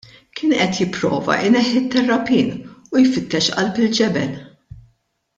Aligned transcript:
Kien 0.37 0.53
qed 0.59 0.71
jipprova 0.77 1.35
jneħħi 1.49 1.73
t-terrapien 1.83 2.49
u 2.95 3.03
jfittex 3.03 3.53
qalb 3.59 3.81
il-ġebel. 3.85 4.33